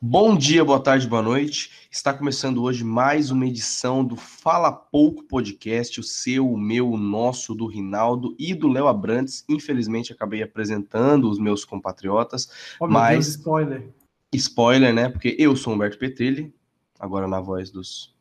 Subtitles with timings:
[0.00, 1.88] Bom dia, boa tarde, boa noite.
[1.90, 6.96] Está começando hoje mais uma edição do Fala Pouco Podcast, o seu, o meu, o
[6.96, 9.44] nosso, do Rinaldo e do Léo Abrantes.
[9.48, 12.48] Infelizmente, acabei apresentando os meus compatriotas,
[12.78, 13.88] Oh, meu mas Deus, spoiler.
[14.32, 15.08] spoiler, né?
[15.08, 16.54] Porque eu sou Humberto Petrilli,
[16.98, 18.14] agora na voz dos.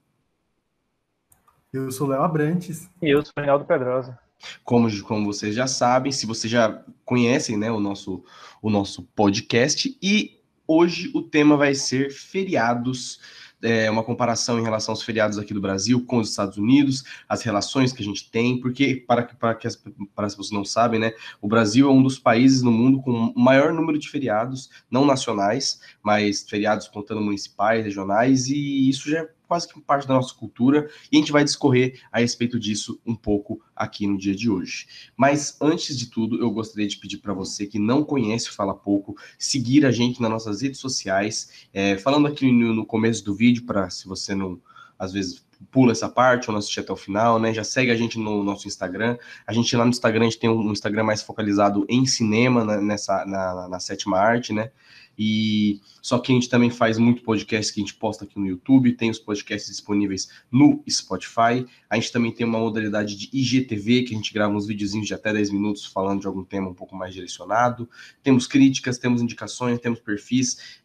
[1.71, 2.89] Eu sou Léo Abrantes.
[3.03, 4.17] E eu sou o Reinaldo Pedrosa.
[4.63, 8.23] Como, como vocês já sabem, se vocês já conhecem né, o, nosso,
[8.61, 10.36] o nosso podcast, e
[10.67, 13.19] hoje o tema vai ser feriados,
[13.61, 17.41] é, uma comparação em relação aos feriados aqui do Brasil com os Estados Unidos, as
[17.41, 19.75] relações que a gente tem, porque, para, que- para que as,
[20.13, 23.11] para as pessoas não sabem, né, o Brasil é um dos países no mundo com
[23.11, 29.19] o maior número de feriados, não nacionais, mas feriados contando municipais, regionais, e isso já
[29.21, 32.99] é quase que parte da nossa cultura, e a gente vai discorrer a respeito disso
[33.05, 34.87] um pouco aqui no dia de hoje.
[35.15, 38.75] Mas antes de tudo, eu gostaria de pedir para você que não conhece o Fala
[38.75, 43.33] Pouco, seguir a gente nas nossas redes sociais, é, falando aqui no, no começo do
[43.33, 44.59] vídeo, para se você não,
[44.99, 47.53] às vezes, pula essa parte ou não assistir até o final, né?
[47.53, 49.17] Já segue a gente no nosso Instagram.
[49.45, 52.77] A gente lá no Instagram, a gente tem um Instagram mais focalizado em cinema, né,
[52.81, 54.71] nessa, na, na- na sétima arte, né?
[55.19, 58.45] E só que a gente também faz muito podcast que a gente posta aqui no
[58.45, 61.65] YouTube, tem os podcasts disponíveis no Spotify.
[61.89, 65.15] A gente também tem uma modalidade de IGTV, que a gente grava uns videozinhos de
[65.15, 67.89] até 10 minutos falando de algum tema um pouco mais direcionado.
[68.21, 70.79] Temos críticas, temos indicações, temos perfis,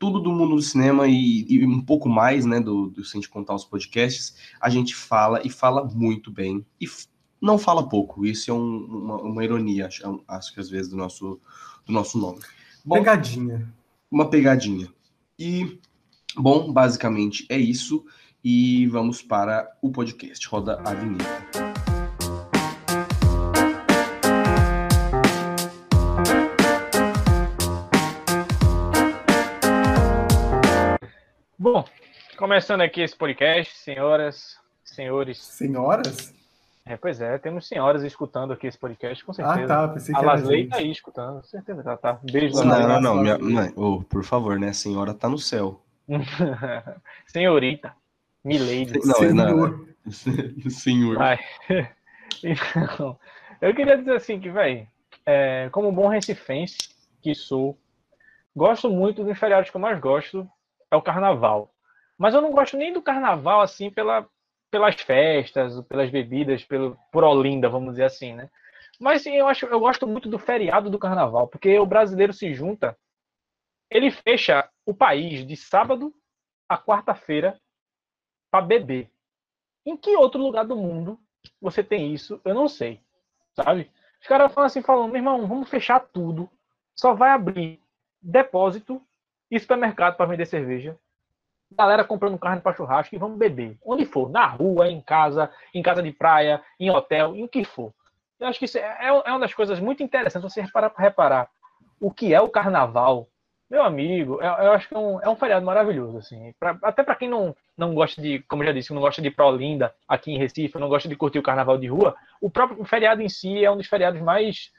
[0.00, 3.20] tudo do mundo do cinema e, e um pouco mais, né, do, do se a
[3.20, 6.64] gente contar os podcasts, a gente fala e fala muito bem.
[6.80, 6.86] E
[7.40, 10.96] não fala pouco, isso é um- uma, uma ironia, acho, acho que às vezes, do
[10.96, 11.38] nosso,
[11.84, 12.40] do nosso nome.
[12.82, 13.70] Bom, Pegadinha.
[14.10, 14.88] uma pegadinha.
[15.38, 15.78] E,
[16.34, 18.04] bom, basicamente é isso.
[18.42, 20.48] E vamos para o podcast.
[20.48, 21.59] Roda a vinheta.
[32.50, 35.38] Começando aqui esse podcast, senhoras, senhores.
[35.38, 36.34] Senhoras?
[36.84, 39.68] É, pois é, temos senhoras escutando aqui esse podcast, com Ah, certeza.
[39.68, 39.86] tá.
[39.86, 42.18] Pensei que A Lasley tá aí escutando, com certeza que ela tá.
[42.24, 43.14] Beijo, Não, não, não.
[43.22, 44.70] Minha, mãe, ô, por favor, né?
[44.70, 45.80] A senhora tá no céu.
[47.28, 47.94] Senhorita,
[48.42, 48.98] Milady.
[49.04, 49.88] Não, é- não, Senhor.
[50.70, 51.18] Senhor.
[51.18, 51.38] Vai.
[52.42, 53.16] Então,
[53.60, 54.88] eu queria dizer assim que, velho,
[55.70, 56.76] como bom recifense
[57.22, 57.78] que sou,
[58.56, 60.48] gosto muito dos feriados que eu mais gosto
[60.90, 61.70] é o carnaval.
[62.20, 64.28] Mas eu não gosto nem do carnaval assim pela,
[64.70, 68.50] pelas festas, pelas bebidas, pelo, por Olinda, vamos dizer assim, né?
[69.00, 72.52] Mas sim, eu acho, eu gosto muito do feriado do carnaval, porque o brasileiro se
[72.52, 72.94] junta,
[73.90, 76.14] ele fecha o país de sábado
[76.68, 77.58] a quarta-feira
[78.50, 79.10] para beber.
[79.86, 81.18] Em que outro lugar do mundo
[81.58, 82.38] você tem isso?
[82.44, 83.00] Eu não sei,
[83.56, 83.90] sabe?
[84.20, 86.50] Os caras falam assim, falam, meu irmão, vamos fechar tudo.
[86.94, 87.80] Só vai abrir
[88.20, 89.00] depósito
[89.50, 90.98] e supermercado para vender cerveja.
[91.76, 93.76] Galera comprando carne para churrasco e vamos beber.
[93.84, 97.64] Onde for, na rua, em casa, em casa de praia, em hotel, em o que
[97.64, 97.92] for.
[98.38, 101.48] Eu acho que isso é, é uma das coisas muito interessantes você reparar, reparar
[102.00, 103.28] o que é o carnaval.
[103.70, 106.52] Meu amigo, eu, eu acho que é um, é um feriado maravilhoso, assim.
[106.58, 109.28] Pra- até para quem não, não gosta de, como eu já disse, não gosta de
[109.28, 112.50] ir pra Olinda, aqui em Recife, não gosta de curtir o carnaval de rua, o
[112.50, 114.72] próprio feriado em si é um dos feriados mais,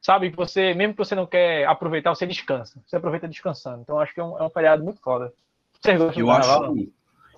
[0.00, 2.80] sabe, você, mesmo que você não quer aproveitar, você descansa.
[2.86, 3.82] Você aproveita descansando.
[3.82, 5.32] Então acho que é um, é um feriado muito foda.
[5.80, 6.64] Vocês gostam do Eu carnaval?
[6.72, 6.92] acho,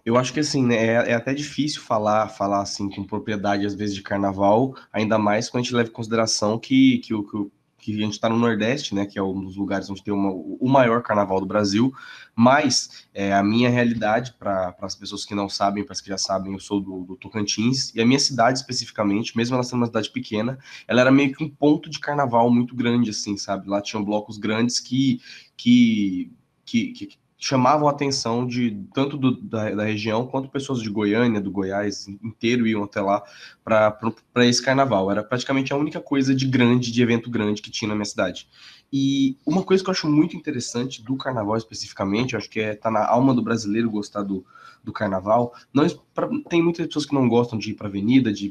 [0.04, 3.74] eu acho que assim, né, é, é até difícil falar, falar assim com propriedade às
[3.74, 7.50] vezes de carnaval, ainda mais quando a gente leva em consideração que, que, o, que,
[7.78, 10.30] que a gente está no Nordeste, né, que é um dos lugares onde tem uma,
[10.32, 11.92] o maior carnaval do Brasil,
[12.34, 16.18] mas é, a minha realidade, para as pessoas que não sabem, para as que já
[16.18, 19.86] sabem, eu sou do, do Tocantins, e a minha cidade especificamente, mesmo ela sendo uma
[19.86, 23.68] cidade pequena, ela era meio que um ponto de carnaval muito grande, assim, sabe?
[23.68, 25.20] Lá tinham blocos grandes que,
[25.56, 26.32] que,
[26.64, 31.40] que, que chamavam a atenção de tanto do- da, da região quanto pessoas de Goiânia,
[31.40, 33.20] do Goiás inteiro iam até lá
[33.64, 35.10] para esse carnaval.
[35.10, 38.48] Era praticamente a única coisa de grande, de evento grande que tinha na minha cidade.
[38.92, 42.90] E uma coisa que eu acho muito interessante do carnaval especificamente, acho que é tá
[42.90, 44.44] na alma do brasileiro gostar do,
[44.84, 45.52] do carnaval.
[45.74, 45.84] Não,
[46.14, 48.50] pra- tem muitas pessoas que não gostam de ir para avenida, de ir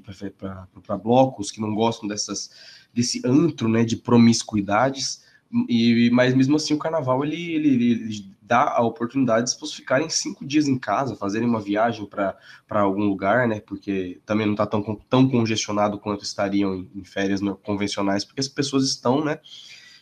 [0.83, 2.49] para blocos, que não gostam dessas
[2.93, 5.23] desse antro, né, de promiscuidades.
[5.67, 10.09] E, mas mesmo assim o carnaval ele, ele, ele dá a oportunidade das pessoas ficarem
[10.09, 12.36] cinco dias em casa, fazerem uma viagem para
[12.69, 13.62] algum lugar, né?
[13.62, 18.50] Porque também não está tão, tão congestionado quanto estariam em, em férias convencionais, porque as
[18.50, 19.39] pessoas estão, né,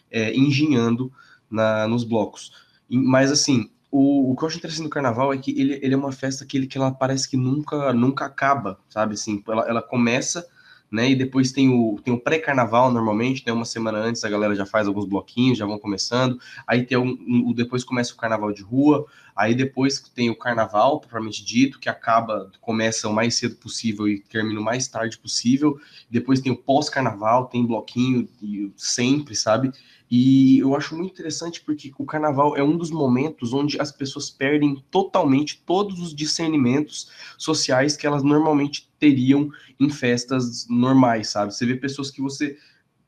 [0.09, 1.13] é, engenhando
[1.47, 2.51] na, nos blocos.
[2.89, 5.97] Mas assim, o, o que eu acho interessante do carnaval é que ele, ele é
[5.97, 9.13] uma festa que, ele, que ela parece que nunca, nunca acaba, sabe?
[9.13, 10.43] Assim, ela, ela começa
[10.91, 11.11] né?
[11.11, 13.53] E depois tem o, tem o pré-carnaval, normalmente, né?
[13.53, 16.39] Uma semana antes a galera já faz alguns bloquinhos, já vão começando.
[16.65, 19.05] Aí tem um, um, depois começa o carnaval de rua,
[19.35, 24.19] aí depois tem o carnaval, propriamente dito, que acaba, começa o mais cedo possível e
[24.19, 25.79] termina o mais tarde possível.
[26.09, 28.27] Depois tem o pós-carnaval, tem bloquinho
[28.75, 29.71] sempre, sabe?
[30.09, 34.29] E eu acho muito interessante porque o carnaval é um dos momentos onde as pessoas
[34.29, 41.53] perdem totalmente todos os discernimentos sociais que elas normalmente teriam em festas normais, sabe?
[41.53, 42.57] Você vê pessoas que você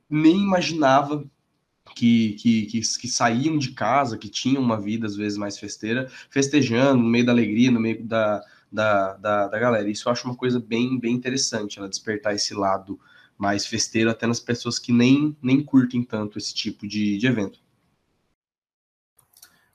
[0.08, 1.26] nem imaginava
[1.96, 6.10] que, que, que, que, saíam de casa, que tinham uma vida às vezes mais festeira,
[6.30, 9.90] festejando no meio da alegria, no meio da, da, da, da galera.
[9.90, 13.00] Isso eu acho uma coisa bem, bem interessante, ela despertar esse lado
[13.42, 17.60] mais festeiro até nas pessoas que nem, nem curtem tanto esse tipo de, de evento.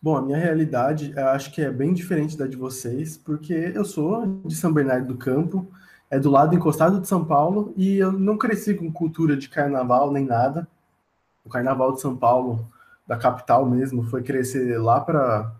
[0.00, 3.84] Bom, a minha realidade, eu acho que é bem diferente da de vocês, porque eu
[3.84, 5.68] sou de São Bernardo do Campo,
[6.08, 10.12] é do lado encostado de São Paulo, e eu não cresci com cultura de carnaval
[10.12, 10.68] nem nada.
[11.44, 12.70] O carnaval de São Paulo,
[13.04, 15.52] da capital mesmo, foi crescer lá para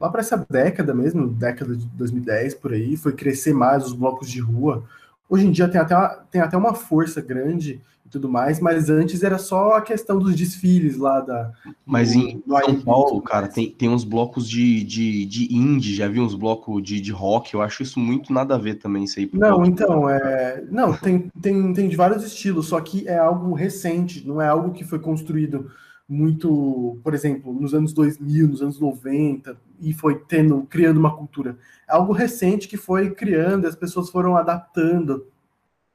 [0.00, 4.28] lá para essa década mesmo, década de 2010 por aí, foi crescer mais os blocos
[4.28, 4.84] de rua,
[5.28, 8.90] Hoje em dia tem até, uma, tem até uma força grande e tudo mais, mas
[8.90, 11.52] antes era só a questão dos desfiles lá da.
[11.86, 15.94] Mas do, em do São Paulo, cara, tem, tem uns blocos de, de, de indie,
[15.94, 19.04] já vi uns blocos de, de rock, eu acho isso muito nada a ver também,
[19.04, 19.30] isso aí.
[19.32, 20.62] Não, então, é.
[20.70, 24.72] Não, tem, tem, tem de vários estilos, só que é algo recente, não é algo
[24.72, 25.70] que foi construído
[26.08, 31.58] muito, por exemplo, nos anos 2000, nos anos 90, e foi tendo, criando uma cultura.
[31.88, 35.26] É algo recente que foi criando, as pessoas foram adaptando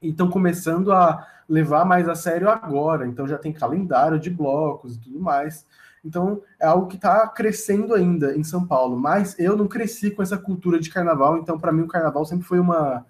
[0.02, 3.08] e estão começando a levar mais a sério agora.
[3.08, 5.66] Então já tem calendário de blocos e tudo mais.
[6.06, 8.98] Então é algo que está crescendo ainda em São Paulo.
[8.98, 12.46] Mas eu não cresci com essa cultura de carnaval, então para mim o carnaval sempre
[12.46, 13.06] foi uma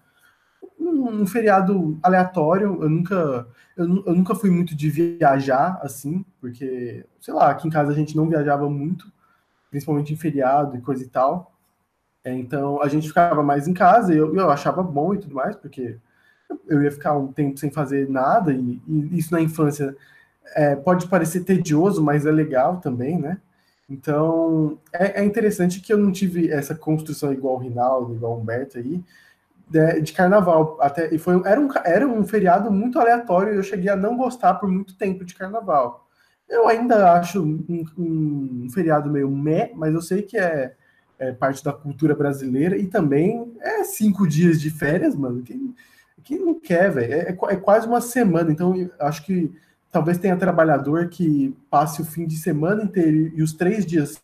[0.79, 2.81] um, um feriado aleatório.
[2.81, 7.71] Eu nunca eu, eu, nunca fui muito de viajar assim, porque sei lá, aqui em
[7.71, 9.11] casa a gente não viajava muito
[9.69, 11.53] principalmente em feriado e coisa e tal.
[12.23, 15.35] É, então a gente ficava mais em casa e eu, eu achava bom e tudo
[15.35, 15.97] mais, porque
[16.67, 19.95] eu ia ficar um tempo sem fazer nada, e, e isso na infância
[20.55, 23.39] é, pode parecer tedioso, mas é legal também, né?
[23.89, 28.41] Então é, é, interessante que eu não tive essa construção igual o Rinaldo, igual o
[28.41, 29.03] Humberto aí,
[29.67, 30.77] de, de, carnaval.
[30.81, 34.17] Até, e foi, era, um, era um feriado muito aleatório e eu cheguei a não
[34.17, 36.08] gostar por muito tempo de carnaval.
[36.49, 40.73] Eu ainda acho um, um, feriado meio meh, mas eu sei que é,
[41.19, 45.43] é, parte da cultura brasileira e também é cinco dias de férias, mano.
[45.43, 45.75] Quem,
[46.23, 47.13] quem não quer, velho?
[47.13, 48.51] É, é, quase uma semana.
[48.51, 49.53] Então, acho que
[49.91, 54.19] talvez tenha trabalhador que passe o fim de semana inteiro e os três dias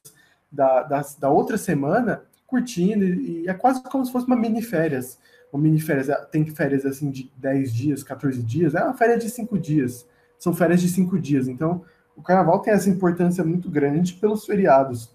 [0.52, 4.62] da, da, da outra semana curtindo, e, e é quase como se fosse uma mini
[4.62, 5.20] férias.
[5.54, 9.24] Uma mini férias, é, tem férias assim de 10 dias, 14 dias, é uma férias
[9.24, 10.08] de cinco dias.
[10.40, 11.48] São férias de cinco dias.
[11.48, 11.84] Então,
[12.16, 15.14] o carnaval tem essa importância muito grande pelos feriados.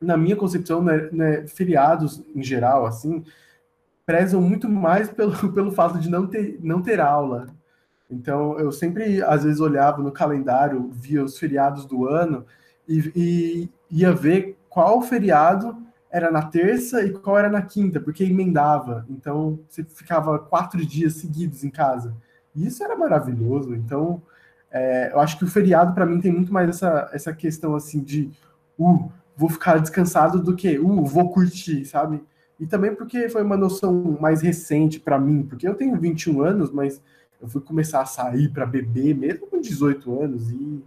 [0.00, 3.24] Na minha concepção, né, né, feriados em geral, assim,
[4.04, 7.46] prezam muito mais pelo, pelo fato de não ter, não ter aula.
[8.10, 12.46] Então, eu sempre, às vezes, olhava no calendário, via os feriados do ano
[12.88, 15.76] e, e ia ver qual feriado
[16.10, 19.04] era na terça e qual era na quinta, porque emendava.
[19.10, 22.14] Então, você ficava quatro dias seguidos em casa.
[22.54, 23.74] E isso era maravilhoso.
[23.74, 24.22] Então,
[24.76, 28.02] é, eu acho que o feriado, para mim, tem muito mais essa, essa questão assim
[28.02, 28.30] de
[28.78, 32.22] uh, vou ficar descansado do que uh, vou curtir, sabe?
[32.60, 36.70] E também porque foi uma noção mais recente para mim, porque eu tenho 21 anos,
[36.70, 37.02] mas
[37.40, 40.50] eu fui começar a sair para beber mesmo com 18 anos.
[40.50, 40.84] E,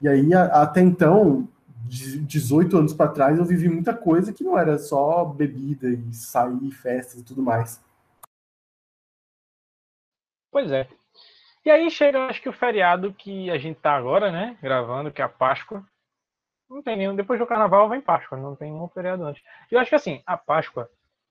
[0.00, 1.48] e aí, a, até então,
[1.86, 6.14] de 18 anos para trás, eu vivi muita coisa que não era só bebida e
[6.14, 7.80] sair, festas e tudo mais.
[10.52, 10.88] Pois é.
[11.64, 14.58] E aí chega, acho que o feriado que a gente tá agora, né?
[14.60, 15.82] Gravando, que é a Páscoa.
[16.68, 17.16] Não tem nenhum.
[17.16, 19.42] Depois do carnaval vem Páscoa, não tem nenhum feriado antes.
[19.70, 20.90] Eu acho que assim, a Páscoa,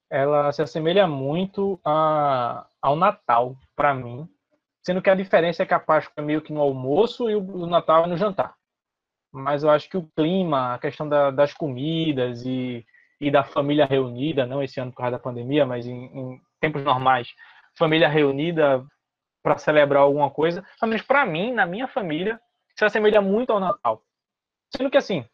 [0.09, 4.27] ela se assemelha muito a, ao Natal, para mim.
[4.81, 7.39] Sendo que a diferença é que a Páscoa é meio que no almoço e o,
[7.39, 8.55] o Natal é no jantar.
[9.31, 12.85] Mas eu acho que o clima, a questão da, das comidas e,
[13.21, 16.83] e da família reunida, não esse ano por causa da pandemia, mas em, em tempos
[16.83, 17.29] normais,
[17.75, 18.83] família reunida
[19.43, 22.39] para celebrar alguma coisa, pelo menos para mim, na minha família,
[22.73, 24.01] se assemelha muito ao Natal.
[24.75, 25.25] Sendo que assim,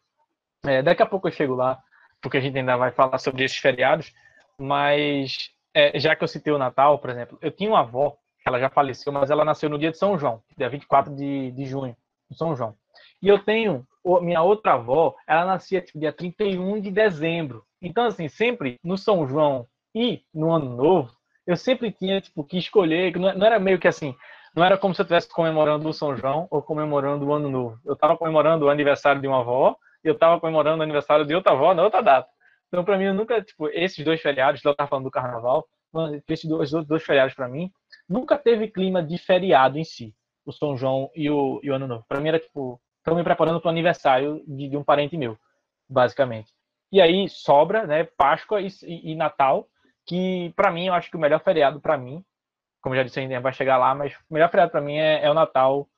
[0.64, 1.80] é, daqui a pouco eu chego lá,
[2.20, 4.12] porque a gente ainda vai falar sobre esses feriados,
[4.58, 8.58] mas é, já que eu citei o Natal, por exemplo, eu tinha uma avó, ela
[8.58, 11.96] já faleceu, mas ela nasceu no dia de São João, dia 24 de, de junho,
[12.28, 12.74] de São João.
[13.22, 13.86] E eu tenho,
[14.22, 17.64] minha outra avó, ela nascia tipo, dia 31 de dezembro.
[17.80, 21.14] Então, assim, sempre no São João e no Ano Novo,
[21.50, 24.14] eu sempre tinha tipo, que escolher, não era meio que assim,
[24.54, 27.78] não era como se eu estivesse comemorando o São João ou comemorando o Ano Novo.
[27.84, 31.34] Eu estava comemorando o aniversário de uma avó e eu estava comemorando o aniversário de
[31.34, 32.28] outra avó na outra data.
[32.68, 35.66] Então, para mim, eu nunca, tipo, esses dois feriados, eu estava falando do carnaval,
[36.28, 37.70] esses dois, dois feriados para mim,
[38.08, 40.14] nunca teve clima de feriado em si,
[40.46, 42.04] o São João e o, e o Ano Novo.
[42.08, 45.36] Para mim era tipo, estão me preparando para o aniversário de, de, um parente meu,
[45.88, 46.52] basicamente.
[46.92, 49.66] E aí sobra, né, Páscoa e, e, e Natal,
[50.06, 52.24] que para mim eu acho que o melhor feriado para mim,
[52.80, 55.30] como já disse, ainda vai chegar lá, mas o melhor feriado para mim é, é,
[55.30, 55.88] o Natal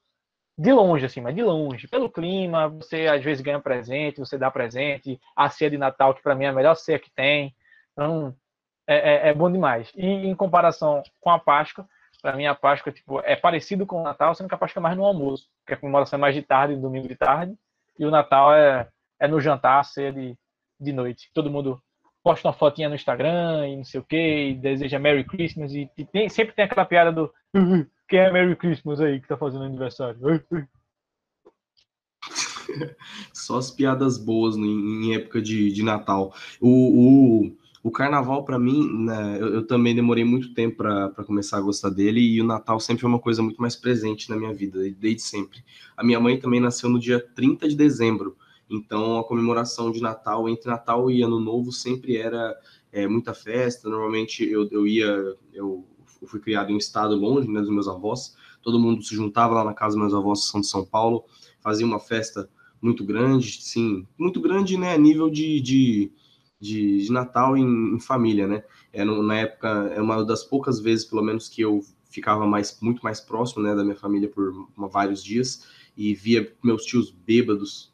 [0.59, 1.89] de longe, assim, mas de longe.
[1.89, 6.23] Pelo clima, você às vezes ganha presente, você dá presente, a ceia de Natal, que
[6.23, 7.55] para mim é a melhor ceia que tem.
[7.93, 8.37] Então,
[8.87, 9.91] é, é, é, bom demais.
[9.97, 11.89] E em comparação com a Páscoa,
[12.21, 14.83] para mim a Páscoa tipo, é parecido com o Natal, sendo que a Páscoa é
[14.83, 17.57] mais no almoço, porque a comemoração é mais de tarde, domingo de tarde,
[17.99, 20.37] e o Natal é, é no jantar, ceia de,
[20.79, 21.31] de noite.
[21.33, 21.83] Todo mundo
[22.23, 26.05] posta uma fotinha no Instagram e não sei o que, deseja Merry Christmas, e, e
[26.05, 27.33] tem, sempre tem aquela piada do
[28.09, 30.19] quem é Merry Christmas aí que tá fazendo aniversário?
[33.33, 36.35] Só as piadas boas em, em época de, de Natal.
[36.61, 41.59] O, o, o carnaval, para mim, né, eu, eu, também demorei muito tempo para começar
[41.59, 44.55] a gostar dele, e o Natal sempre foi uma coisa muito mais presente na minha
[44.55, 45.64] vida, desde sempre.
[45.97, 48.37] A minha mãe também nasceu no dia 30 de dezembro,
[48.76, 52.57] então a comemoração de Natal, entre Natal e Ano Novo, sempre era
[52.91, 53.88] é, muita festa.
[53.88, 55.87] Normalmente eu, eu ia, eu,
[56.26, 59.64] fui criado em um estado longe né, dos meus avós, todo mundo se juntava lá
[59.64, 61.25] na casa dos meus avós, são de São Paulo,
[61.61, 62.49] fazia uma festa
[62.81, 66.12] muito grande, sim, muito grande, né, a nível de, de
[66.62, 68.62] de, de Natal em, em, família, né?
[68.93, 72.79] É, no, na época, é uma das poucas vezes, pelo menos, que eu ficava mais,
[72.81, 77.11] muito mais próximo né, da minha família por uma, vários dias e via meus tios
[77.11, 77.92] bêbados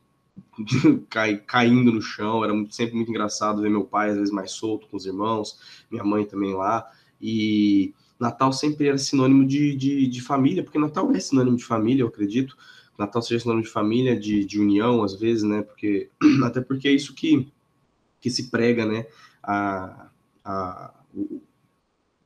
[1.09, 2.45] cai, caindo no chão.
[2.45, 5.59] Era muito, sempre muito engraçado ver meu pai, às vezes, mais solto com os irmãos,
[5.91, 6.87] minha mãe também lá.
[7.21, 12.03] E Natal sempre era sinônimo de, de, de família, porque Natal é sinônimo de família,
[12.03, 12.57] eu acredito.
[12.99, 15.63] Natal seja sinônimo de família, de, de união, às vezes, né?
[15.63, 16.11] Porque,
[16.45, 17.51] até porque é isso que
[18.21, 19.07] que se prega, né,
[19.43, 20.11] a,
[20.45, 20.95] a,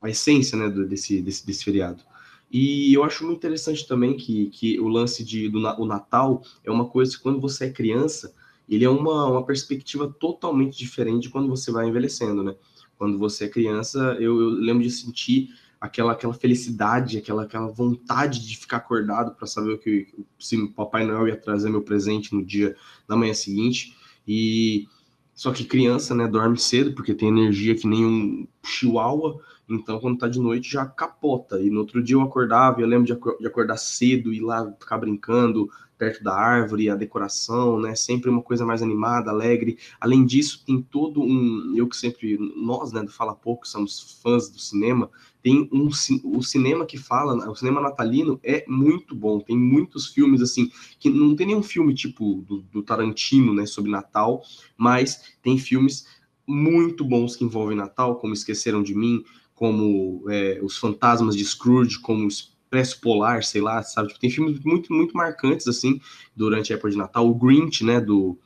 [0.01, 2.03] a essência, né, desse, desse, desse feriado.
[2.53, 6.69] E eu acho muito interessante também que, que o lance de, do o Natal é
[6.69, 8.31] uma coisa que quando você é criança,
[8.69, 12.55] ele é uma, uma perspectiva totalmente diferente de quando você vai envelhecendo, né?
[12.95, 15.49] Quando você é criança, eu, eu lembro de sentir
[15.81, 20.71] aquela, aquela felicidade, aquela, aquela vontade de ficar acordado para saber o que se o
[20.71, 22.75] Papai Noel ia trazer meu presente no dia
[23.07, 23.97] da manhã seguinte.
[24.27, 24.87] E
[25.33, 30.17] só que criança, né, dorme cedo porque tem energia que nem um chihuahua, então quando
[30.17, 31.59] tá de noite já capota.
[31.59, 35.69] E no outro dia eu acordava, eu lembro de acordar cedo, ir lá ficar brincando
[35.97, 39.77] perto da árvore, a decoração, né, sempre uma coisa mais animada, alegre.
[40.01, 44.49] Além disso, tem todo um, eu que sempre nós, né, do Fala Pouco, somos fãs
[44.49, 45.09] do cinema,
[45.41, 45.89] tem um
[46.23, 49.39] o cinema que fala, o cinema natalino é muito bom.
[49.39, 53.91] Tem muitos filmes assim que não tem nenhum filme tipo do, do Tarantino, né, sobre
[53.91, 54.41] Natal,
[54.77, 56.05] mas tem filmes
[56.45, 59.23] muito bons que envolvem Natal, como Esqueceram de Mim,
[59.55, 64.09] como é, Os Fantasmas de Scrooge, como Expresso Polar, sei lá, sabe?
[64.09, 65.99] Tipo, tem filmes muito muito marcantes assim
[66.35, 67.29] durante a época de Natal.
[67.29, 68.37] O Grinch, né, do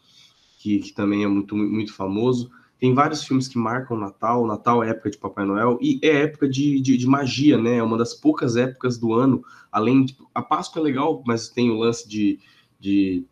[0.59, 2.51] que, que também é muito muito famoso.
[2.79, 4.43] Tem vários filmes que marcam o Natal.
[4.43, 7.77] O Natal é época de Papai Noel e é época de, de, de magia, né?
[7.77, 9.43] É uma das poucas épocas do ano.
[9.71, 10.15] Além de.
[10.33, 12.39] A Páscoa é legal, mas tem o lance de,
[12.79, 13.25] de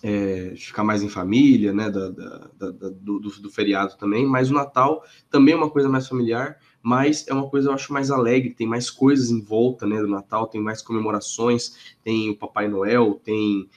[0.00, 1.90] é, ficar mais em família, né?
[1.90, 4.24] Da, da, da, do, do, do, feriado também.
[4.24, 7.92] Mas o Natal também é uma coisa mais familiar, mas é uma coisa eu acho
[7.92, 8.54] mais alegre.
[8.54, 10.00] Tem mais coisas em volta, né?
[10.00, 13.68] Do Natal, tem mais comemorações, tem o Papai Noel, tem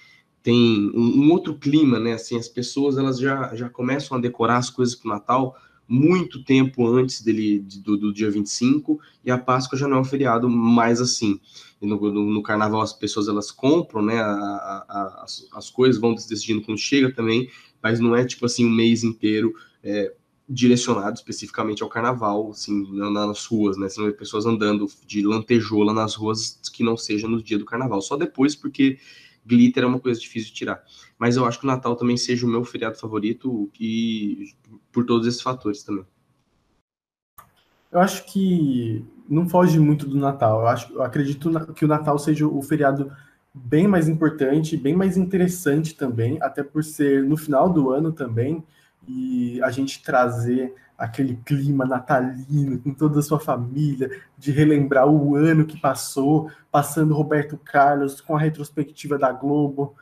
[0.43, 2.13] tem um, um, outro clima, né?
[2.13, 5.55] Assim, as pessoas elas já, já começam a decorar as coisas para o Natal
[5.87, 10.05] muito tempo antes dele do, do, dia 25 e a Páscoa já não é um
[10.05, 11.39] feriado mais assim.
[11.81, 14.19] No, no, no, Carnaval as pessoas elas compram, né?
[14.19, 17.49] A, a, a, as, as, coisas vão decidindo quando chega também,
[17.83, 19.53] mas não é tipo assim um mês inteiro
[19.83, 20.13] é,
[20.53, 23.87] direcionado especificamente ao Carnaval, assim, nas ruas, né?
[23.87, 27.63] Você não vê pessoas andando de lantejoula nas ruas que não seja no dia do
[27.63, 28.99] Carnaval, só depois porque
[29.45, 30.83] glitter é uma coisa difícil de tirar.
[31.17, 34.53] Mas eu acho que o Natal também seja o meu feriado favorito e
[34.91, 36.05] por todos esses fatores também.
[37.89, 40.61] Eu acho que não foge muito do Natal.
[40.61, 43.09] Eu, acho, eu acredito que o Natal seja o feriado
[43.53, 48.63] bem mais importante, bem mais interessante também, até por ser no final do ano também,
[49.07, 55.35] e a gente trazer aquele clima natalino com toda a sua família, de relembrar o
[55.35, 59.95] ano que passou, passando Roberto Carlos com a retrospectiva da Globo.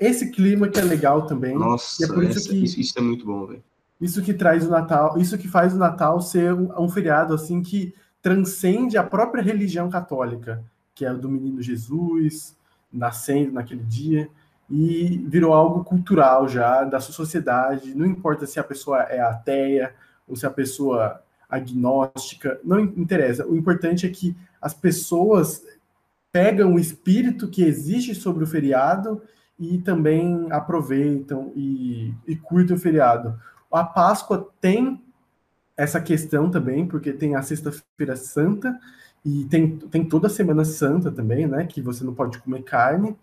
[0.00, 1.54] Esse clima que é legal também.
[1.54, 3.62] Nossa, é por isso, essa, que, isso é muito bom, velho.
[4.00, 7.60] Isso que traz o Natal, isso que faz o Natal ser um, um feriado assim
[7.60, 10.64] que transcende a própria religião católica,
[10.94, 12.56] que é o do menino Jesus
[12.90, 14.30] nascendo naquele dia,
[14.70, 17.94] e virou algo cultural já da sua sociedade.
[17.94, 19.94] Não importa se a pessoa é ateia
[20.26, 23.46] ou se a pessoa agnóstica, não interessa.
[23.46, 25.64] O importante é que as pessoas
[26.30, 29.22] pegam o espírito que existe sobre o feriado
[29.58, 33.38] e também aproveitam e, e curtem o feriado.
[33.72, 35.02] A Páscoa tem
[35.76, 38.78] essa questão também, porque tem a Sexta-feira Santa
[39.24, 41.66] e tem, tem toda a Semana Santa também, né?
[41.66, 43.16] Que você não pode comer carne.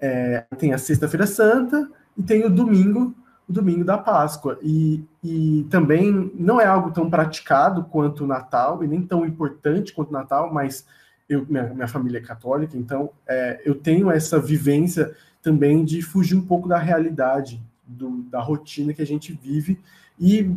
[0.00, 3.14] É, tem a Sexta-feira Santa e tem o domingo,
[3.48, 4.58] o domingo da Páscoa.
[4.62, 9.92] E, e também não é algo tão praticado quanto o Natal, e nem tão importante
[9.92, 10.86] quanto o Natal, mas
[11.28, 16.36] eu, minha, minha família é católica, então é, eu tenho essa vivência também de fugir
[16.36, 19.78] um pouco da realidade, do, da rotina que a gente vive
[20.18, 20.50] e,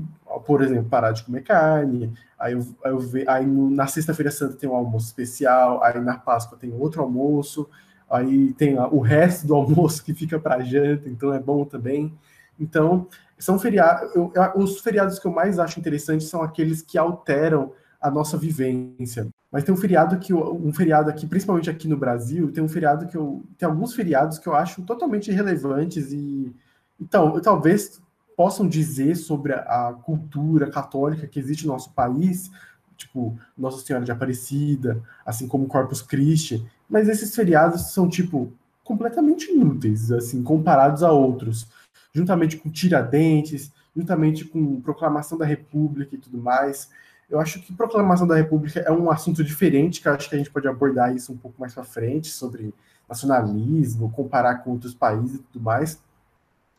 [0.45, 4.69] por exemplo, parar de comer carne, aí, eu, aí, eu, aí na sexta-feira santa tem
[4.69, 7.69] um almoço especial, aí na Páscoa tem outro almoço,
[8.09, 12.13] aí tem o resto do almoço que fica para janta, então é bom também.
[12.59, 14.09] Então, são feriados,
[14.55, 17.71] os feriados que eu mais acho interessantes são aqueles que alteram
[18.01, 19.27] a nossa vivência.
[19.51, 23.07] Mas tem um feriado que um feriado aqui, principalmente aqui no Brasil, tem um feriado
[23.07, 26.53] que eu tem alguns feriados que eu acho totalmente irrelevantes e
[26.99, 28.01] então, talvez
[28.35, 32.51] possam dizer sobre a cultura católica que existe no nosso país,
[32.95, 38.51] tipo Nossa Senhora de Aparecida, assim como Corpus Christi, mas esses feriados são tipo
[38.83, 41.67] completamente inúteis, assim, comparados a outros,
[42.13, 46.89] juntamente com Tiradentes, juntamente com Proclamação da República e tudo mais.
[47.29, 50.49] Eu acho que Proclamação da República é um assunto diferente, que acho que a gente
[50.49, 52.73] pode abordar isso um pouco mais para frente, sobre
[53.09, 55.99] nacionalismo, comparar com outros países e tudo mais.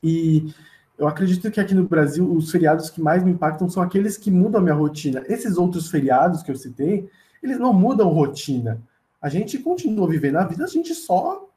[0.03, 0.55] E
[0.97, 4.31] eu acredito que aqui no Brasil os feriados que mais me impactam são aqueles que
[4.31, 5.23] mudam a minha rotina.
[5.29, 7.09] Esses outros feriados que eu citei,
[7.43, 8.81] eles não mudam rotina.
[9.21, 11.49] A gente continua vivendo a vida, a gente só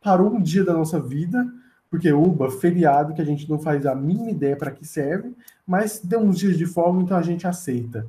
[0.00, 1.46] parou um dia da nossa vida,
[1.90, 5.34] porque uba, feriado que a gente não faz a mínima ideia para que serve,
[5.66, 8.06] mas deu uns dias de folga, então a gente aceita.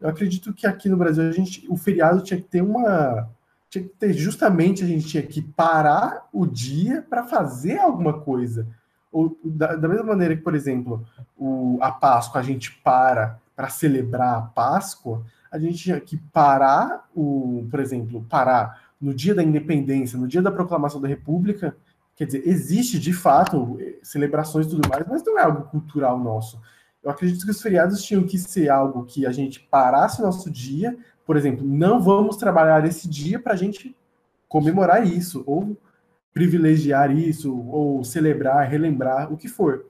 [0.00, 3.28] Eu acredito que aqui no Brasil a gente, o feriado tinha que ter uma,
[3.68, 8.66] tinha que ter justamente a gente tinha que parar o dia para fazer alguma coisa.
[9.10, 11.04] Ou, da, da, mesma maneira que, por exemplo,
[11.36, 17.08] o, a Páscoa a gente para para celebrar a Páscoa, a gente tinha que parar
[17.14, 21.76] o, por exemplo, parar no dia da independência, no dia da proclamação da República,
[22.16, 26.60] quer dizer, existe de fato celebrações e tudo mais, mas não é algo cultural nosso.
[27.02, 30.50] Eu acredito que os feriados tinham que ser algo que a gente parasse o nosso
[30.50, 33.96] dia, por exemplo, não vamos trabalhar esse dia para a gente
[34.48, 35.76] comemorar isso, ou
[36.32, 39.86] privilegiar isso, ou celebrar, relembrar, o que for.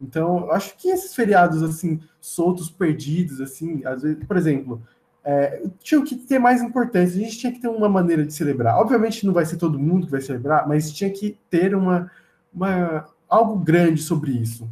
[0.00, 4.82] Então, eu acho que esses feriados, assim, soltos, perdidos, assim, às vezes, por exemplo,
[5.24, 8.76] é, tinha que ter mais importância, a gente tinha que ter uma maneira de celebrar.
[8.78, 12.10] Obviamente não vai ser todo mundo que vai celebrar, mas tinha que ter uma,
[12.52, 14.68] uma algo grande sobre isso.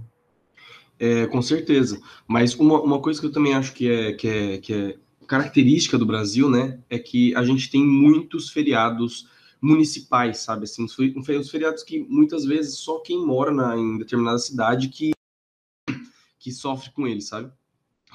[0.98, 2.00] É, com certeza.
[2.26, 5.96] Mas uma, uma coisa que eu também acho que é, que, é, que é característica
[5.96, 9.28] do Brasil, né, é que a gente tem muitos feriados
[9.62, 10.64] municipais, sabe?
[10.64, 15.12] Assim, os feriados que muitas vezes só quem mora na, em determinada cidade que,
[16.38, 17.52] que sofre com ele, sabe?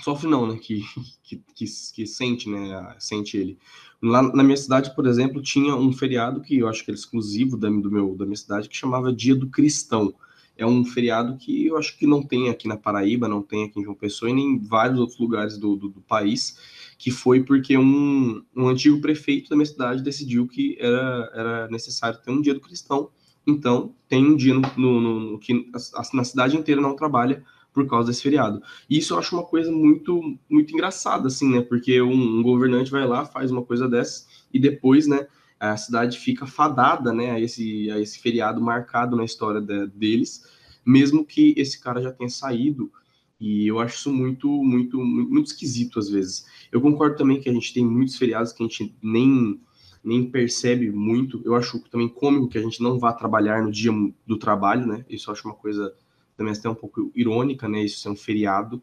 [0.01, 0.57] Sofre não, né?
[0.57, 0.83] Que,
[1.23, 2.95] que, que, que sente, né?
[2.99, 3.57] Sente ele.
[4.01, 7.57] Lá na minha cidade, por exemplo, tinha um feriado que eu acho que era exclusivo
[7.57, 10.13] da, do meu, da minha cidade, que chamava Dia do Cristão.
[10.57, 13.79] É um feriado que eu acho que não tem aqui na Paraíba, não tem aqui
[13.79, 16.57] em João Pessoa e nem em vários outros lugares do, do, do país
[16.97, 22.19] que foi porque um, um antigo prefeito da minha cidade decidiu que era, era necessário
[22.21, 23.09] ter um dia do cristão.
[23.45, 27.43] Então, tem um dia no, no, no que a, na cidade inteira não trabalha
[27.75, 28.63] por causa desse feriado.
[28.89, 31.61] E isso eu acho uma coisa muito muito engraçada, assim, né?
[31.61, 35.27] Porque um, um governante vai lá, faz uma coisa dessa, e depois, né,
[35.59, 40.43] a cidade fica fadada, né, a esse, a esse feriado marcado na história de, deles,
[40.85, 42.91] mesmo que esse cara já tenha saído
[43.39, 46.45] e eu acho isso muito, muito, muito esquisito às vezes.
[46.71, 49.59] Eu concordo também que a gente tem muitos feriados que a gente nem,
[50.03, 51.41] nem percebe muito.
[51.43, 53.91] Eu acho também cômico que a gente não vá trabalhar no dia
[54.25, 55.05] do trabalho, né?
[55.09, 55.93] Isso eu acho uma coisa
[56.35, 57.83] também até um pouco irônica, né?
[57.83, 58.81] Isso ser um feriado.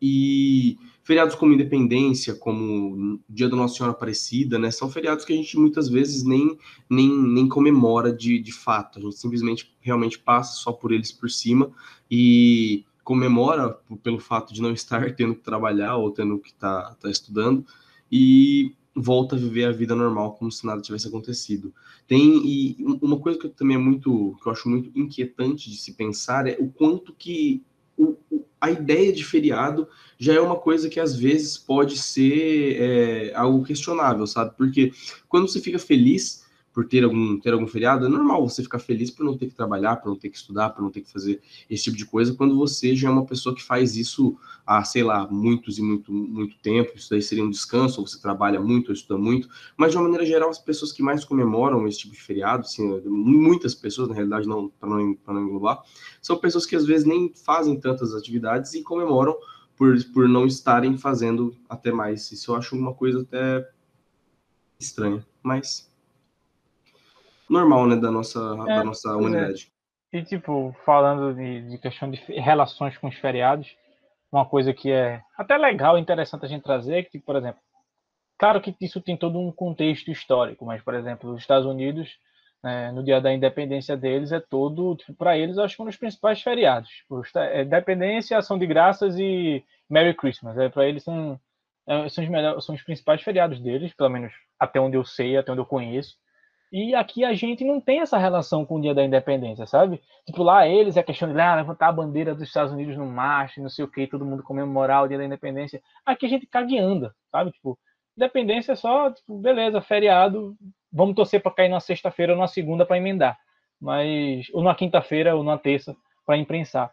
[0.00, 4.70] E feriados como Independência, como Dia da Nossa Senhora Aparecida, né?
[4.70, 8.98] São feriados que a gente muitas vezes nem, nem, nem comemora de, de fato.
[8.98, 11.70] A gente simplesmente realmente passa só por eles por cima
[12.10, 16.94] e comemora pelo fato de não estar tendo que trabalhar ou tendo que estar tá,
[16.94, 17.64] tá estudando
[18.10, 21.74] e volta a viver a vida normal como se nada tivesse acontecido.
[22.06, 25.94] Tem e uma coisa que também é muito que eu acho muito inquietante de se
[25.94, 27.62] pensar é o quanto que
[27.96, 28.16] o,
[28.60, 33.64] a ideia de feriado já é uma coisa que às vezes pode ser é, algo
[33.64, 34.56] questionável, sabe?
[34.56, 34.92] Porque
[35.28, 36.43] quando você fica feliz
[36.74, 39.54] por ter algum, ter algum feriado, é normal você ficar feliz por não ter que
[39.54, 42.34] trabalhar, por não ter que estudar, por não ter que fazer esse tipo de coisa,
[42.34, 46.12] quando você já é uma pessoa que faz isso há, sei lá, muitos e muito,
[46.12, 49.92] muito tempo, isso daí seria um descanso, ou você trabalha muito, ou estuda muito, mas
[49.92, 53.72] de uma maneira geral, as pessoas que mais comemoram esse tipo de feriado, assim, muitas
[53.72, 55.80] pessoas, na realidade, não para não, não englobar,
[56.20, 59.36] são pessoas que às vezes nem fazem tantas atividades e comemoram
[59.76, 62.32] por, por não estarem fazendo até mais.
[62.32, 63.68] Isso eu acho uma coisa até
[64.78, 65.88] estranha, mas
[67.48, 69.72] normal, né, da nossa, é, da nossa humanidade.
[70.12, 70.18] É.
[70.18, 73.76] E, tipo, falando de, de questão de relações com os feriados,
[74.30, 77.60] uma coisa que é até legal interessante a gente trazer é que, tipo, por exemplo,
[78.38, 82.16] claro que isso tem todo um contexto histórico, mas, por exemplo, os Estados Unidos,
[82.62, 85.96] né, no dia da independência deles, é todo, tipo, para eles, acho que um dos
[85.96, 86.88] principais feriados.
[86.90, 90.56] Tipo, é independência, ação de graças e Merry Christmas.
[90.58, 91.38] É, para eles são,
[91.86, 95.36] é, são, os melhores, são os principais feriados deles, pelo menos até onde eu sei,
[95.36, 96.16] até onde eu conheço.
[96.72, 100.02] E aqui a gente não tem essa relação com o dia da independência, sabe?
[100.26, 103.62] Tipo, lá eles é questão de ah, levantar a bandeira dos Estados Unidos no mastro,
[103.62, 105.80] não sei o que, todo mundo comemorar o dia da independência.
[106.04, 107.52] Aqui a gente cague anda, sabe?
[107.52, 107.78] Tipo,
[108.16, 110.56] independência é só, tipo, beleza, feriado,
[110.92, 113.38] vamos torcer para cair na sexta-feira ou na segunda para emendar.
[113.80, 115.96] Mas, ou na quinta-feira ou na terça
[116.26, 116.92] para imprensar.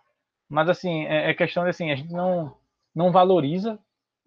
[0.49, 2.55] Mas, assim, é, é questão de, assim, a gente não,
[2.93, 3.79] não valoriza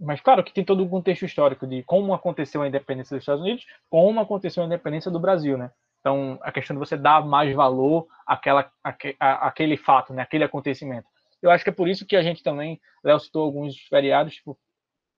[0.05, 3.43] mas claro que tem todo o contexto histórico de como aconteceu a independência dos Estados
[3.43, 5.71] Unidos, como aconteceu a independência do Brasil, né?
[6.01, 8.71] Então, a questão de você dar mais valor àquela,
[9.19, 10.23] àquele fato, né?
[10.23, 11.09] Aquele acontecimento.
[11.41, 14.59] Eu acho que é por isso que a gente também, Léo citou alguns feriados, tipo,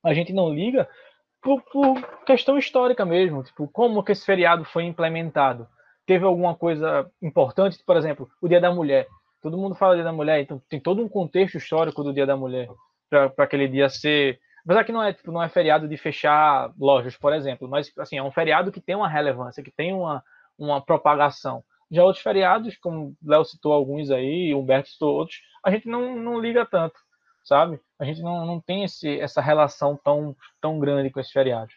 [0.05, 0.89] a gente não liga
[1.43, 5.69] por, por, questão histórica mesmo, tipo, como que esse feriado foi implementado.
[6.07, 9.09] Teve alguma coisa importante, por exemplo, o Dia da Mulher.
[9.43, 12.37] Todo mundo fala Dia da Mulher, então tem todo um contexto histórico do Dia da
[12.37, 12.69] Mulher
[13.09, 17.17] para aquele dia ser Apesar que não é, tipo, não é feriado de fechar lojas,
[17.17, 20.25] por exemplo, mas assim, é um feriado que tem uma relevância, que tem uma,
[20.59, 21.63] uma propagação.
[21.89, 26.41] Já outros feriados, como Léo citou alguns aí, Humberto citou outros, a gente não, não
[26.41, 26.99] liga tanto,
[27.45, 27.81] sabe?
[27.97, 31.77] A gente não, não tem esse, essa relação tão, tão grande com esses feriados.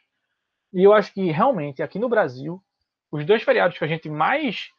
[0.73, 2.59] E eu acho que realmente aqui no Brasil,
[3.11, 4.71] os dois feriados que a gente mais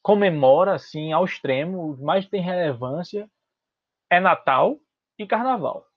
[0.00, 3.28] comemora assim ao extremo, mais tem relevância
[4.08, 4.78] é Natal
[5.18, 5.87] e Carnaval.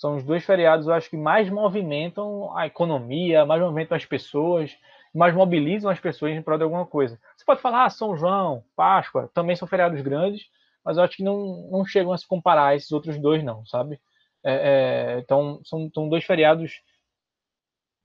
[0.00, 4.74] São os dois feriados, eu acho que mais movimentam a economia, mais movimentam as pessoas,
[5.14, 7.20] mais mobilizam as pessoas em prol de alguma coisa.
[7.36, 10.48] Você pode falar, ah, São João, Páscoa, também são feriados grandes,
[10.82, 13.66] mas eu acho que não, não chegam a se comparar a esses outros dois, não,
[13.66, 14.00] sabe?
[14.42, 16.80] É, é, então, são, são dois feriados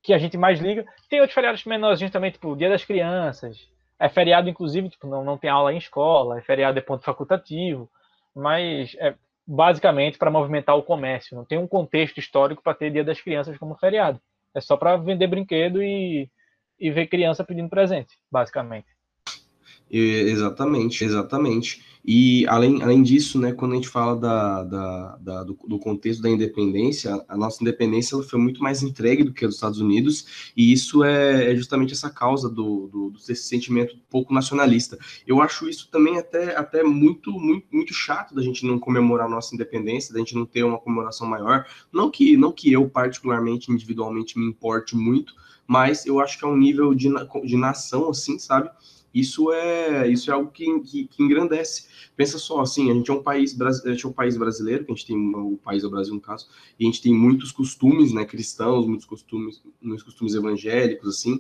[0.04, 0.86] que a gente mais liga.
[1.10, 3.70] Tem outros feriados menorzinhos também, tipo Dia das Crianças.
[3.98, 7.90] É feriado, inclusive, tipo, não, não tem aula em escola, é feriado é ponto facultativo.
[8.36, 9.16] Mas é,
[9.48, 11.36] basicamente para movimentar o comércio.
[11.36, 14.20] Não tem um contexto histórico para ter Dia das Crianças como feriado.
[14.54, 16.30] É só para vender brinquedo e,
[16.80, 18.88] e ver criança pedindo presente, basicamente.
[19.90, 21.84] Exatamente, exatamente.
[22.08, 26.22] E além, além disso, né, quando a gente fala da, da, da do, do, contexto
[26.22, 29.80] da independência, a nossa independência ela foi muito mais entregue do que a dos Estados
[29.80, 35.00] Unidos, e isso é, é justamente essa causa do, do, desse sentimento pouco nacionalista.
[35.26, 39.30] Eu acho isso também até, até muito, muito, muito chato da gente não comemorar a
[39.30, 41.66] nossa independência, da gente não ter uma comemoração maior.
[41.92, 45.34] Não que, não que eu, particularmente, individualmente, me importe muito,
[45.66, 47.10] mas eu acho que é um nível de,
[47.44, 48.70] de nação, assim, sabe?
[49.16, 51.88] Isso é, isso é algo que, que, que, engrandece.
[52.18, 54.92] Pensa só, assim, a gente é um país, a gente é um país brasileiro, que
[54.92, 58.12] a gente tem o país do Brasil no caso, e a gente tem muitos costumes,
[58.12, 61.40] né, cristãos, muitos costumes, muitos costumes evangélicos, assim,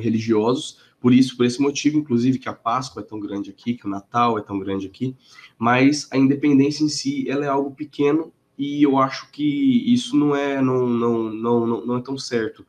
[0.00, 0.78] religiosos.
[1.00, 3.90] Por isso, por esse motivo, inclusive, que a Páscoa é tão grande aqui, que o
[3.90, 5.16] Natal é tão grande aqui.
[5.58, 10.36] Mas a independência em si, ela é algo pequeno e eu acho que isso não
[10.36, 12.64] é, não, não, não, não, não é tão certo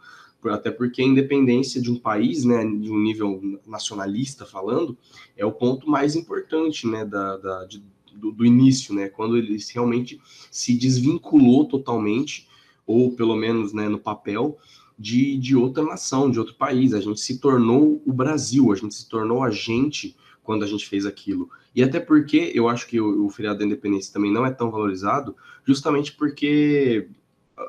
[0.51, 4.97] até porque a independência de um país, né, de um nível nacionalista falando,
[5.37, 9.57] é o ponto mais importante, né, da, da de, do, do, início, né, quando ele
[9.73, 10.19] realmente
[10.51, 12.47] se desvinculou totalmente,
[12.85, 14.57] ou pelo menos, né, no papel,
[14.97, 16.93] de, de outra nação, de outro país.
[16.93, 20.87] A gente se tornou o Brasil, a gente se tornou a gente quando a gente
[20.87, 21.49] fez aquilo.
[21.75, 24.69] E até porque eu acho que o, o feriado da independência também não é tão
[24.69, 27.07] valorizado, justamente porque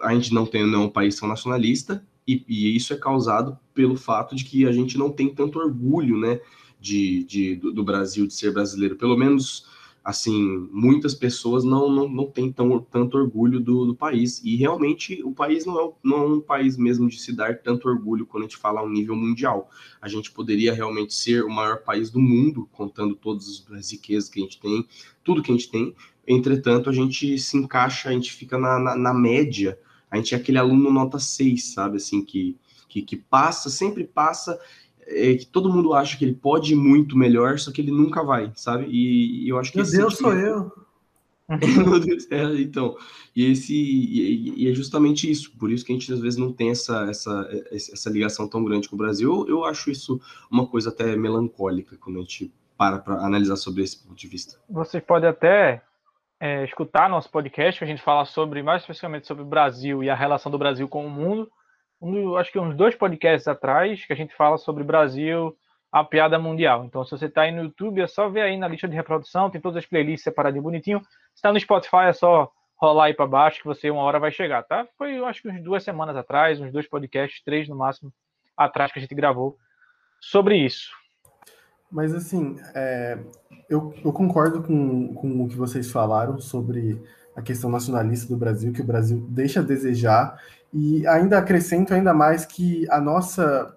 [0.02, 3.58] a gente não tem não é um país tão nacionalista e, e, isso é causado
[3.74, 6.40] pelo fato de que a gente não tem tanto orgulho, né,
[6.80, 8.96] de, de do, do, Brasil, de ser brasileiro.
[8.96, 9.66] Pelo menos
[10.04, 14.42] assim, muitas pessoas não, não, não têm tão, tanto orgulho do, do país.
[14.44, 17.88] E realmente o país não é, não é um país mesmo de se dar tanto
[17.88, 19.70] orgulho quando a gente fala a um nível mundial.
[20.02, 24.40] A gente poderia realmente ser o maior país do mundo, contando todas as riquezas que
[24.40, 24.87] a gente tem,
[25.24, 25.94] tudo que a gente tem.
[26.28, 29.78] Entretanto, a gente se encaixa, a gente fica na, na, na média.
[30.14, 31.96] A gente é aquele aluno nota 6, sabe?
[31.96, 32.57] Assim, que,
[32.88, 34.59] que, que passa, sempre passa
[35.07, 38.22] é que todo mundo acha que ele pode ir muito melhor, só que ele nunca
[38.22, 38.87] vai, sabe?
[38.88, 40.72] E, e eu acho que Meu Deus, sou eu.
[41.85, 42.96] Meu Deus, é, então,
[43.35, 46.53] e esse e, e, é justamente isso, por isso que a gente às vezes não
[46.53, 49.31] tem essa, essa, essa ligação tão grande com o Brasil.
[49.31, 53.83] Eu, eu acho isso uma coisa até melancólica quando a gente para para analisar sobre
[53.83, 54.59] esse ponto de vista.
[54.70, 55.83] Você pode até
[56.40, 60.10] é, escutar nosso podcast, que a gente fala sobre mais especificamente sobre o Brasil e
[60.10, 61.50] a relação do Brasil com o mundo
[62.04, 65.56] um, acho que uns dois podcasts atrás, que a gente fala sobre Brasil,
[65.90, 66.84] a piada mundial.
[66.84, 69.50] Então, se você está aí no YouTube, é só ver aí na lista de reprodução,
[69.50, 71.00] tem todas as playlists separadinhas bonitinho.
[71.00, 74.30] Se está no Spotify, é só rolar aí para baixo que você uma hora vai
[74.30, 74.86] chegar, tá?
[74.98, 78.12] Foi, eu acho que uns duas semanas atrás, uns dois podcasts, três no máximo,
[78.56, 79.56] atrás que a gente gravou
[80.20, 80.90] sobre isso.
[81.90, 83.18] Mas assim, é,
[83.68, 87.00] eu, eu, concordo com, com o que vocês falaram sobre
[87.36, 90.40] a questão nacionalista do Brasil, que o Brasil deixa a desejar,
[90.72, 93.76] e ainda acrescento ainda mais que a nossa,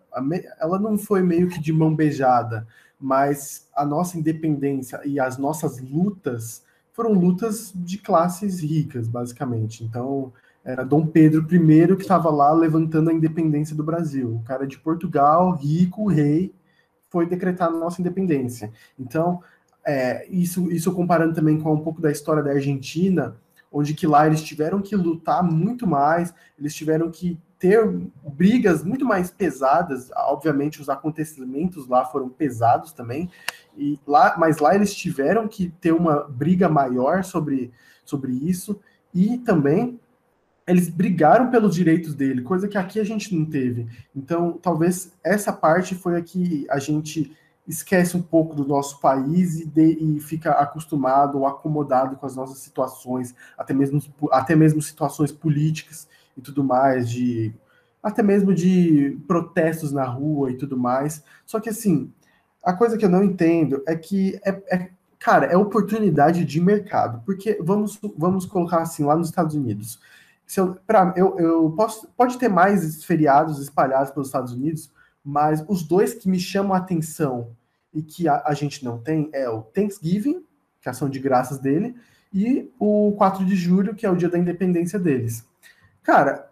[0.60, 2.68] ela não foi meio que de mão beijada,
[3.00, 9.84] mas a nossa independência e as nossas lutas foram lutas de classes ricas, basicamente.
[9.84, 10.34] Então,
[10.66, 14.36] era Dom Pedro I que estava lá levantando a independência do Brasil.
[14.36, 16.54] O cara de Portugal, rico, rei,
[17.10, 18.72] foi decretar nossa independência.
[19.00, 19.42] Então,
[19.86, 23.38] é, isso, isso comparando também com um pouco da história da Argentina,
[23.72, 27.88] onde que lá eles tiveram que lutar muito mais, eles tiveram que ter
[28.36, 33.30] brigas muito mais pesadas, obviamente os acontecimentos lá foram pesados também,
[33.76, 37.72] e lá, mas lá eles tiveram que ter uma briga maior sobre,
[38.06, 38.80] sobre isso,
[39.14, 40.00] e também
[40.68, 43.88] eles brigaram pelos direitos dele, coisa que aqui a gente não teve.
[44.14, 47.32] Então, talvez essa parte foi a que a gente
[47.66, 52.36] esquece um pouco do nosso país e, de, e, fica acostumado ou acomodado com as
[52.36, 54.02] nossas situações, até mesmo,
[54.32, 57.54] até mesmo situações políticas e tudo mais, de
[58.04, 61.24] até mesmo de protestos na rua e tudo mais.
[61.46, 62.12] Só que assim,
[62.64, 67.22] a coisa que eu não entendo é que é, é cara, é oportunidade de mercado,
[67.26, 70.00] porque vamos, vamos colocar assim lá nos Estados Unidos.
[70.48, 74.90] Se eu, pra, eu, eu posso, pode ter mais feriados espalhados pelos Estados Unidos,
[75.24, 77.52] mas os dois que me chamam a atenção
[77.94, 80.42] e que a, a gente não tem é o Thanksgiving,
[80.80, 81.96] que é a ação de graças dele,
[82.34, 85.46] e o 4 de julho, que é o dia da independência deles.
[86.02, 86.50] Cara,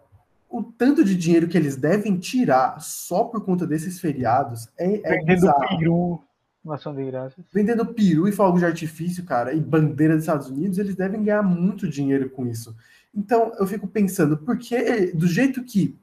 [0.48, 5.16] o tanto de dinheiro que eles devem tirar só por conta desses feriados é, é
[5.16, 5.78] Vendendo bizarro.
[5.78, 6.22] peru,
[6.70, 7.44] ação de graças.
[7.52, 11.42] Vendendo peru e fogos de artifício, cara, e bandeira dos Estados Unidos, eles devem ganhar
[11.42, 12.76] muito dinheiro com isso.
[13.16, 15.98] Então, eu fico pensando, porque do jeito que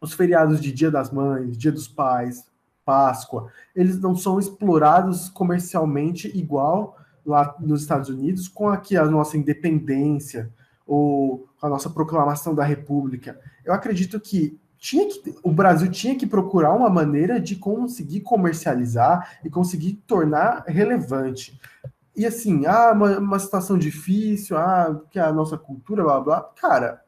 [0.00, 2.44] os feriados de Dia das Mães, Dia dos Pais,
[2.84, 9.36] Páscoa, eles não são explorados comercialmente igual lá nos Estados Unidos com aqui a nossa
[9.36, 10.52] independência
[10.86, 13.40] ou a nossa proclamação da República.
[13.64, 19.38] Eu acredito que tinha que o Brasil tinha que procurar uma maneira de conseguir comercializar
[19.44, 21.58] e conseguir tornar relevante.
[22.16, 26.40] E assim, ah, uma, uma situação difícil, ah, que a nossa cultura, blá blá.
[26.58, 27.02] Cara,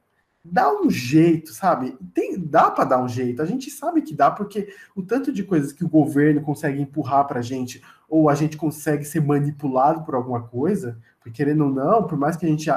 [0.44, 1.96] dá um jeito, sabe?
[2.12, 3.40] Tem, dá para dar um jeito.
[3.40, 7.26] A gente sabe que dá, porque o tanto de coisas que o governo consegue empurrar
[7.26, 11.70] para a gente, ou a gente consegue ser manipulado por alguma coisa, porque querendo ou
[11.70, 12.68] não, por mais que a gente.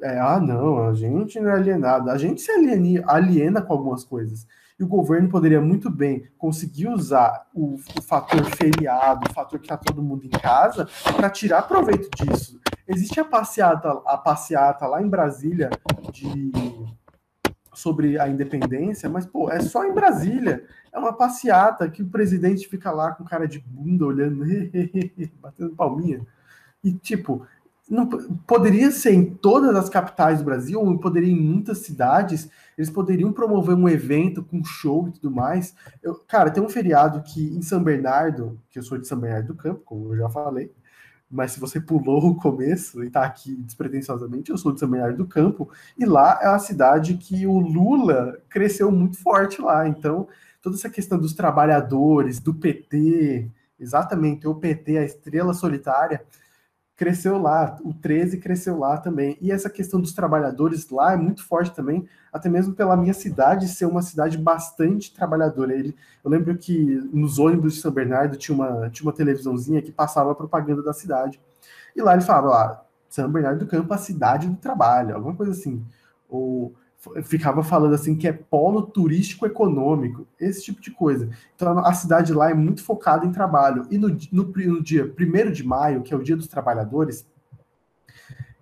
[0.00, 2.10] É, ah, não, a gente não é alienado.
[2.10, 4.46] A gente se aliena, aliena com algumas coisas.
[4.78, 9.64] E o governo poderia muito bem conseguir usar o, o fator feriado, o fator que
[9.64, 12.60] está todo mundo em casa, para tirar proveito disso.
[12.86, 15.68] Existe a passeata, a passeata lá em Brasília
[16.12, 16.52] de
[17.78, 20.64] sobre a independência, mas, pô, é só em Brasília.
[20.92, 24.44] É uma passeata que o presidente fica lá com cara de bunda, olhando,
[25.40, 26.26] batendo palminha.
[26.82, 27.46] E, tipo,
[27.88, 28.06] não,
[28.46, 33.32] poderia ser em todas as capitais do Brasil, ou poderia em muitas cidades, eles poderiam
[33.32, 35.74] promover um evento com show e tudo mais.
[36.02, 39.48] Eu, cara, tem um feriado que em São Bernardo, que eu sou de São Bernardo
[39.48, 40.70] do Campo, como eu já falei,
[41.30, 45.18] mas se você pulou o começo e está aqui despretensiosamente, eu sou de São Bernardo
[45.18, 49.86] do Campo, e lá é uma cidade que o Lula cresceu muito forte lá.
[49.86, 50.28] Então,
[50.62, 56.22] toda essa questão dos trabalhadores, do PT, exatamente, o PT, a estrela solitária,
[56.98, 59.38] cresceu lá, o 13 cresceu lá também.
[59.40, 63.68] E essa questão dos trabalhadores lá é muito forte também, até mesmo pela minha cidade
[63.68, 65.72] ser uma cidade bastante trabalhadora.
[65.72, 66.74] Ele, eu lembro que
[67.12, 70.92] nos ônibus de São Bernardo tinha uma, tinha uma televisãozinha que passava a propaganda da
[70.92, 71.40] cidade.
[71.94, 75.52] E lá ele falava lá, São Bernardo do Campo, a cidade do trabalho, alguma coisa
[75.52, 75.86] assim.
[76.28, 76.74] Ou
[77.22, 81.30] ficava falando assim que é polo turístico econômico, esse tipo de coisa.
[81.54, 83.86] Então a cidade lá é muito focada em trabalho.
[83.90, 87.26] E no, no, no dia 1 de maio, que é o dia dos trabalhadores,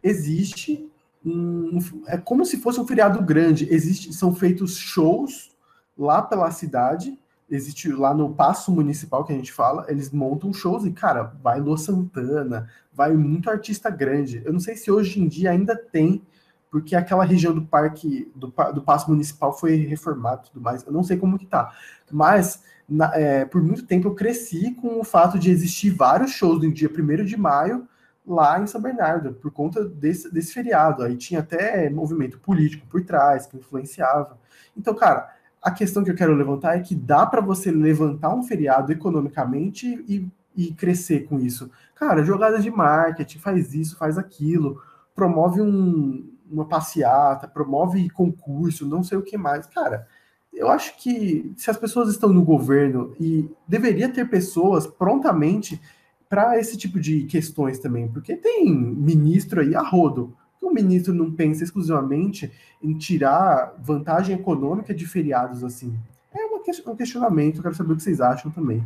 [0.02, 0.88] existe
[1.24, 3.66] um, é como se fosse um feriado grande.
[3.72, 5.50] Existe, são feitos shows
[5.98, 7.18] lá pela cidade.
[7.48, 11.60] Existe lá no Passo Municipal que a gente fala, eles montam shows e, cara, vai
[11.60, 14.42] Lô Santana, vai muito artista grande.
[14.44, 16.22] Eu não sei se hoje em dia ainda tem,
[16.70, 20.84] porque aquela região do parque, do, do Passo Municipal foi reformado e tudo mais.
[20.84, 21.72] Eu não sei como que tá.
[22.10, 26.62] Mas, na, é, por muito tempo eu cresci com o fato de existir vários shows
[26.62, 27.88] no dia 1 de maio,
[28.26, 31.02] lá em São Bernardo, por conta desse, desse feriado.
[31.02, 34.36] Aí tinha até movimento político por trás, que influenciava.
[34.76, 38.42] Então, cara, a questão que eu quero levantar é que dá para você levantar um
[38.42, 41.70] feriado economicamente e, e crescer com isso.
[41.94, 44.82] Cara, jogadas de marketing, faz isso, faz aquilo,
[45.14, 49.66] promove um, uma passeata, promove concurso, não sei o que mais.
[49.66, 50.06] Cara,
[50.52, 55.80] eu acho que se as pessoas estão no governo e deveria ter pessoas prontamente
[56.28, 60.36] para esse tipo de questões também, porque tem ministro aí a rodo.
[60.60, 62.50] O ministro não pensa exclusivamente
[62.82, 65.96] em tirar vantagem econômica de feriados assim.
[66.34, 68.84] É um questionamento, eu quero saber o que vocês acham também.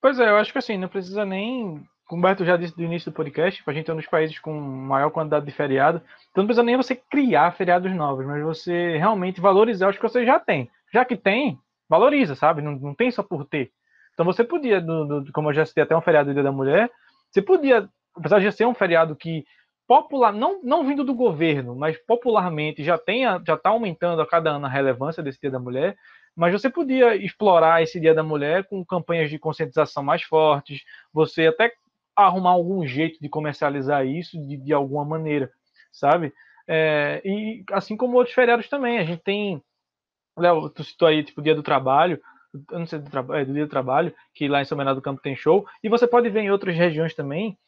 [0.00, 1.84] Pois é, eu acho que assim, não precisa nem.
[2.06, 4.38] Como o Humberto já disse do início do podcast, a gente é um dos países
[4.38, 8.96] com maior quantidade de feriado, então não precisa nem você criar feriados novos, mas você
[8.96, 10.70] realmente valorizar os que você já tem.
[10.92, 12.62] Já que tem, valoriza, sabe?
[12.62, 13.72] Não, não tem só por ter.
[14.14, 16.52] Então você podia, do, do, como eu já citei até um feriado do Dia da
[16.52, 16.88] Mulher,
[17.30, 19.44] você podia, apesar de ser um feriado que
[19.86, 24.50] popular, não, não vindo do governo, mas popularmente já tem, já está aumentando a cada
[24.50, 25.96] ano a relevância desse Dia da Mulher,
[26.36, 31.48] mas você podia explorar esse Dia da Mulher com campanhas de conscientização mais fortes, você
[31.48, 31.72] até
[32.16, 35.50] arrumar algum jeito de comercializar isso de, de alguma maneira,
[35.92, 36.32] sabe?
[36.66, 39.62] É, e assim como outros feriados também, a gente tem,
[40.36, 42.20] Léo, tu citou aí, tipo, Dia do Trabalho,
[42.70, 45.02] eu não sei, do, é, do dia do trabalho, que lá em São Bernardo do
[45.02, 47.58] Campo tem show, e você pode ver em outras regiões também,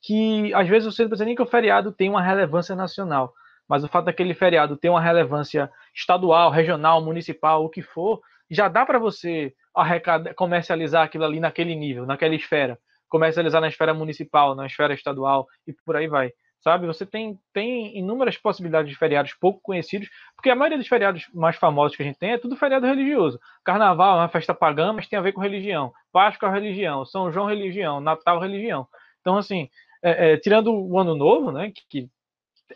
[0.00, 3.32] que às vezes você não precisa nem que o feriado tenha uma relevância nacional,
[3.68, 8.68] mas o fato daquele feriado ter uma relevância estadual, regional, municipal, o que for, já
[8.68, 14.54] dá para você arrecadar, comercializar aquilo ali naquele nível, naquela esfera, comercializar na esfera municipal,
[14.54, 16.86] na esfera estadual e por aí vai sabe?
[16.86, 21.56] Você tem, tem inúmeras possibilidades de feriados pouco conhecidos, porque a maioria dos feriados mais
[21.56, 23.40] famosos que a gente tem é tudo feriado religioso.
[23.64, 25.92] Carnaval é uma festa pagã, mas tem a ver com religião.
[26.12, 27.04] Páscoa, religião.
[27.04, 28.00] São João, religião.
[28.00, 28.86] Natal, religião.
[29.20, 29.68] Então, assim,
[30.02, 32.10] é, é, tirando o Ano Novo, né, que, que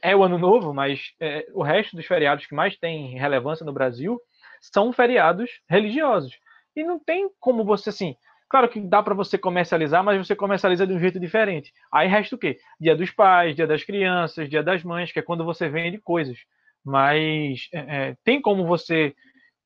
[0.00, 3.72] é o Ano Novo, mas é, o resto dos feriados que mais tem relevância no
[3.72, 4.20] Brasil
[4.60, 6.38] são feriados religiosos.
[6.74, 8.16] E não tem como você, assim,
[8.52, 11.72] Claro que dá para você comercializar, mas você comercializa de um jeito diferente.
[11.90, 12.58] Aí resta o quê?
[12.78, 16.36] Dia dos pais, dia das crianças, dia das mães, que é quando você vende coisas.
[16.84, 19.14] Mas é, é, tem como você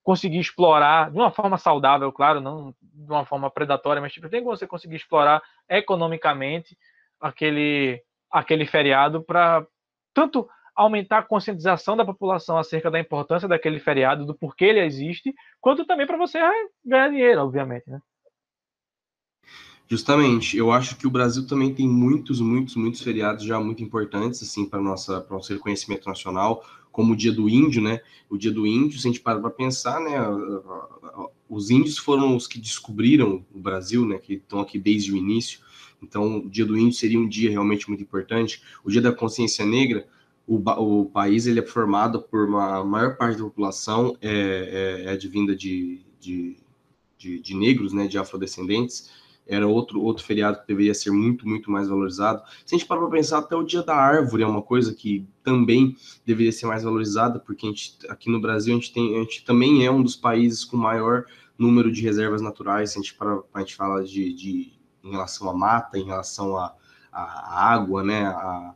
[0.04, 4.40] conseguir explorar de uma forma saudável, claro, não de uma forma predatória, mas tipo, tem
[4.40, 6.78] como você conseguir explorar economicamente
[7.20, 9.66] aquele, aquele feriado para
[10.14, 15.34] tanto aumentar a conscientização da população acerca da importância daquele feriado, do porquê ele existe,
[15.60, 16.38] quanto também para você
[16.84, 17.98] ganhar dinheiro, obviamente, né?
[19.88, 24.42] Justamente, eu acho que o Brasil também tem muitos, muitos, muitos feriados já muito importantes
[24.42, 28.00] assim para nossa para nosso reconhecimento nacional, como o Dia do Índio, né?
[28.28, 30.16] O Dia do Índio, se a gente para para pensar, né?
[31.48, 34.18] Os índios foram os que descobriram o Brasil, né?
[34.18, 35.60] Que estão aqui desde o início.
[36.02, 38.62] Então, o Dia do Índio seria um dia realmente muito importante.
[38.82, 40.08] O Dia da Consciência Negra,
[40.48, 45.10] o, o país ele é formado por uma maior parte da população é, é, é
[45.10, 46.56] advinda de, de,
[47.16, 48.08] de, de negros, né?
[48.08, 49.10] De afrodescendentes
[49.46, 52.42] era outro, outro feriado que deveria ser muito, muito mais valorizado.
[52.64, 55.26] Se a gente parar para pensar, até o Dia da Árvore é uma coisa que
[55.42, 59.20] também deveria ser mais valorizada, porque a gente, aqui no Brasil a gente, tem, a
[59.20, 63.14] gente também é um dos países com maior número de reservas naturais, se a gente,
[63.14, 66.74] para, a gente fala de, de, em relação à mata, em relação à,
[67.12, 68.74] à água, né, a,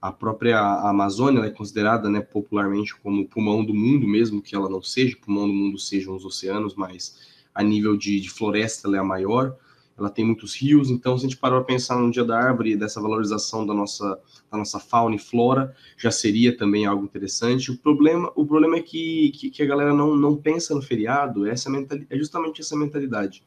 [0.00, 4.68] a, própria Amazônia é considerada né, popularmente como o pulmão do mundo, mesmo que ela
[4.68, 8.88] não seja, o pulmão do mundo sejam os oceanos, mas a nível de, de floresta
[8.88, 9.56] ela é a maior,
[10.00, 12.74] ela tem muitos rios, então se a gente parar para pensar no Dia da Árvore,
[12.74, 14.18] dessa valorização da nossa,
[14.50, 17.70] da nossa fauna e flora, já seria também algo interessante.
[17.70, 21.46] O problema, o problema é que, que, que a galera não, não pensa no feriado,
[21.46, 21.70] essa
[22.08, 23.44] é justamente essa mentalidade.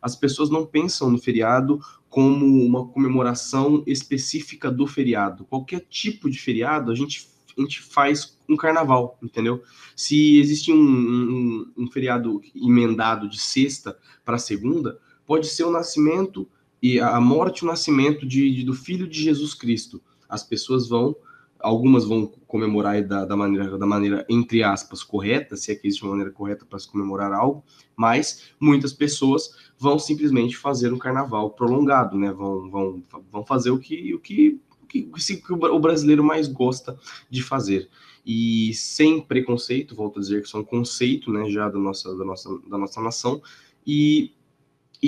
[0.00, 5.44] As pessoas não pensam no feriado como uma comemoração específica do feriado.
[5.44, 9.62] Qualquer tipo de feriado, a gente a gente faz um carnaval, entendeu?
[9.94, 16.48] Se existe um, um, um feriado emendado de sexta para segunda, pode ser o nascimento
[16.82, 20.00] e a morte o nascimento de, de, do Filho de Jesus Cristo.
[20.28, 21.16] As pessoas vão,
[21.58, 26.04] algumas vão comemorar da, da, maneira, da maneira, entre aspas, correta, se é que existe
[26.04, 27.64] uma maneira correta para se comemorar algo,
[27.96, 32.30] mas muitas pessoas vão simplesmente fazer um carnaval prolongado, né?
[32.32, 33.02] Vão, vão,
[33.32, 37.88] vão fazer o que, o que, o que, que o brasileiro mais gosta de fazer.
[38.24, 42.16] E sem preconceito, volto a dizer que isso é um conceito, né, já da nossa,
[42.16, 43.42] da nossa, da nossa nação,
[43.86, 44.32] e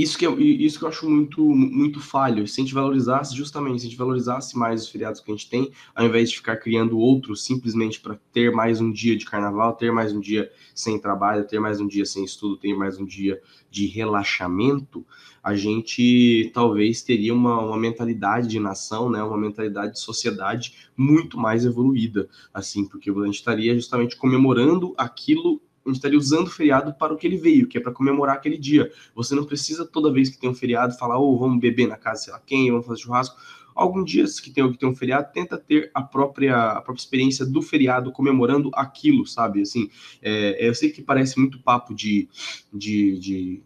[0.03, 3.81] isso que, eu, isso que eu acho muito, muito falho, se a gente valorizasse, justamente,
[3.81, 6.57] se a gente valorizasse mais os feriados que a gente tem, ao invés de ficar
[6.57, 10.99] criando outros simplesmente para ter mais um dia de carnaval, ter mais um dia sem
[10.99, 13.41] trabalho, ter mais um dia sem estudo, ter mais um dia
[13.71, 15.05] de relaxamento,
[15.43, 21.39] a gente talvez teria uma, uma mentalidade de nação, né, uma mentalidade de sociedade muito
[21.39, 26.93] mais evoluída, assim, porque a gente estaria justamente comemorando aquilo gente estaria usando o feriado
[26.95, 28.91] para o que ele veio, que é para comemorar aquele dia.
[29.15, 31.97] Você não precisa toda vez que tem um feriado falar, ou oh, vamos beber na
[31.97, 33.37] casa, sei lá quem, vamos fazer churrasco.
[33.75, 37.47] Algum dia que tem, que tem um feriado, tenta ter a própria, a própria experiência
[37.47, 39.63] do feriado comemorando aquilo, sabe?
[39.63, 39.89] Assim,
[40.21, 42.29] é, eu sei que parece muito papo de,
[42.73, 43.63] de, de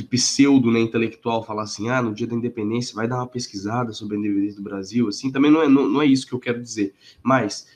[0.00, 3.92] de pseudo né, intelectual falar assim, ah, no dia da independência vai dar uma pesquisada
[3.92, 6.38] sobre a independência do Brasil, assim, também não é, não, não é isso que eu
[6.38, 6.94] quero dizer.
[7.22, 7.68] Mas,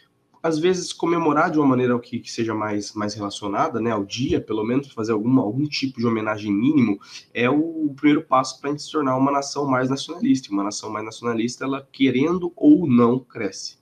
[0.45, 4.43] às vezes, comemorar de uma maneira que, que seja mais, mais relacionada né, ao dia,
[4.43, 6.99] pelo menos fazer alguma, algum tipo de homenagem mínimo,
[7.33, 10.53] é o, o primeiro passo para a gente se tornar uma nação mais nacionalista.
[10.53, 13.79] Uma nação mais nacionalista, ela querendo ou não, cresce.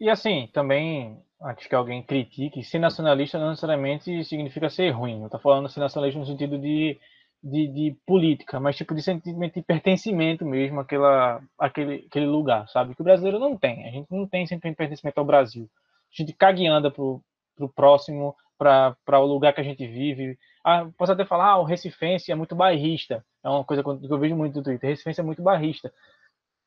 [0.00, 5.20] E assim, também antes que alguém critique, ser nacionalista não necessariamente significa ser ruim.
[5.20, 6.98] Eu estou falando ser nacionalista no sentido de,
[7.42, 12.94] de, de, política, mas tipo de sentimento de pertencimento mesmo àquela, àquele, àquele lugar, sabe?
[12.94, 13.86] Que o brasileiro não tem.
[13.86, 15.68] A gente não tem sentimento de pertencimento ao Brasil.
[16.12, 17.22] A gente caga e anda pro,
[17.56, 20.38] pro próximo, para o lugar que a gente vive.
[20.64, 23.24] Ah, posso até falar, ah, o recifense é muito bairrista.
[23.44, 24.90] É uma coisa que eu vejo muito no Twitter.
[24.90, 25.92] Recifense é muito bairrista.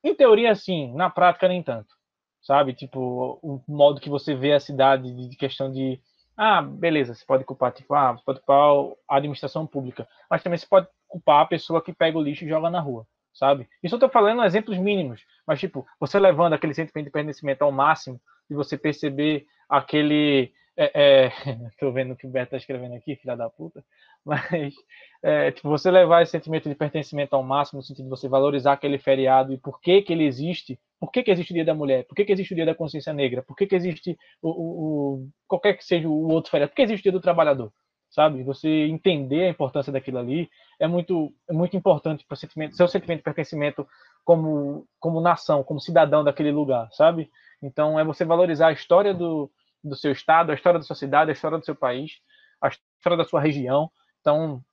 [0.04, 0.94] Em teoria, sim.
[0.96, 1.94] Na prática, nem tanto
[2.42, 2.74] sabe?
[2.74, 6.00] Tipo, o modo que você vê a cidade de questão de
[6.44, 10.58] ah, beleza, você pode culpar, tipo, ah, você pode culpar a administração pública, mas também
[10.58, 13.70] você pode culpar a pessoa que pega o lixo e joga na rua, sabe?
[13.84, 17.72] Isso eu tô falando exemplos mínimos, mas, tipo, você levando aquele sentimento de pertencimento ao
[17.72, 18.20] máximo
[18.50, 20.52] e você perceber aquele
[20.84, 21.30] é, é,
[21.80, 23.84] tô vendo o que o Beto tá escrevendo aqui, filha da puta.
[24.26, 24.74] Mas,
[25.22, 28.74] é, tipo, você levar esse sentimento de pertencimento ao máximo, no sentido de você valorizar
[28.74, 31.76] aquele feriado e por que que ele existe, por que que existe o Dia da
[31.76, 34.50] Mulher, por que que existe o Dia da Consciência Negra, por que que existe o,
[34.50, 37.72] o, o qualquer que seja o outro feriado, por que existe o Dia do Trabalhador,
[38.10, 38.44] sabe?
[38.44, 43.20] Você entender a importância daquilo ali é muito, é muito importante para sentimento, seu sentimento
[43.20, 43.88] de pertencimento
[44.24, 47.30] como, como nação, como cidadão daquele lugar, sabe?
[47.62, 49.52] Então, é você valorizar a história do,
[49.84, 52.20] do seu estado, a história da sua cidade, a história do seu país,
[52.62, 53.92] a história da sua região.
[54.20, 54.64] Então,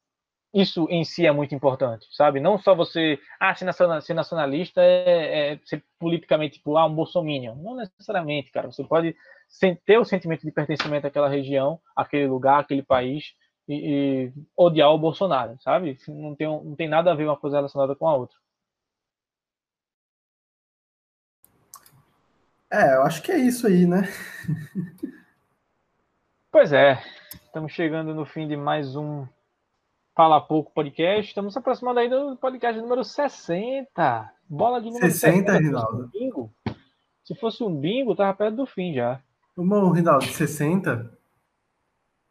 [0.52, 2.40] isso em si é muito importante, sabe?
[2.40, 7.54] Não só você, ah, ser nacionalista é, é ser politicamente, tipo, ah, um bolsominion.
[7.56, 8.70] Não necessariamente, cara.
[8.70, 9.14] Você pode
[9.84, 13.34] ter o sentimento de pertencimento àquela região, àquele lugar, àquele país,
[13.68, 13.74] e,
[14.28, 15.98] e odiar o Bolsonaro, sabe?
[16.09, 18.36] Não tem, não tem nada a ver uma coisa relacionada com a outra.
[22.70, 24.02] É, eu acho que é isso aí, né?
[26.52, 27.02] pois é,
[27.46, 29.26] estamos chegando no fim de mais um
[30.14, 31.28] Fala Pouco podcast.
[31.28, 34.32] Estamos se aproximando aí do podcast número 60.
[34.46, 36.08] Bola de número 60, 60 Rinaldo.
[36.08, 36.52] bingo.
[37.24, 39.18] Se fosse um bingo, tava perto do fim já.
[39.56, 41.10] Irmão, Rinaldo, 60?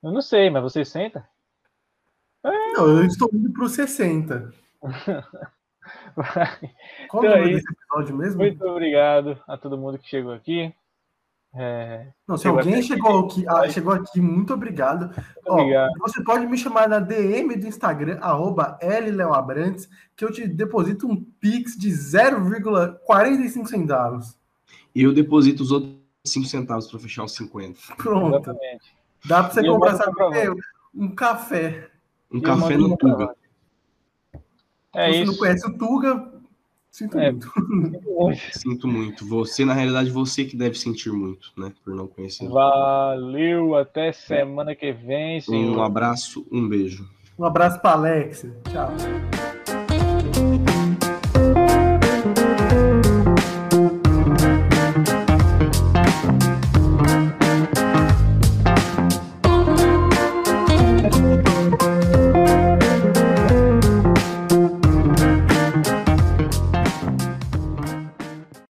[0.04, 1.28] Eu não sei, mas você senta?
[2.44, 2.74] É...
[2.74, 4.54] Não, eu estou indo pro 60.
[7.10, 8.42] Qual então, é esse episódio mesmo?
[8.42, 10.74] Muito obrigado a todo mundo que chegou aqui.
[11.60, 15.08] É, Não, se alguém chegou aqui, ah, chegou aqui, muito obrigado.
[15.08, 15.92] Muito Ó, obrigado.
[16.00, 18.78] Você pode me chamar na DM do Instagram, arroba
[19.34, 24.38] Abrantes, que eu te deposito um Pix de 0,45 centavos.
[24.94, 27.80] E eu deposito os outros 5 centavos para fechar os 50.
[27.96, 28.36] Pronto.
[28.36, 28.96] Exatamente.
[29.26, 30.12] Dá para você e comprar, sabe,
[30.94, 31.90] um café.
[32.32, 33.36] Um café no Tuga.
[34.98, 35.32] É Se você isso.
[35.32, 36.32] não conhece o Tuga,
[36.90, 37.52] sinto é, muito.
[38.52, 39.28] Sinto muito.
[39.28, 41.72] Você, na realidade, você que deve sentir muito, né?
[41.86, 42.50] Por não conhecer.
[42.50, 45.78] Valeu, até semana que vem, senhor.
[45.78, 47.08] Um abraço, um beijo.
[47.38, 48.48] Um abraço para Alex.
[48.72, 49.47] Tchau.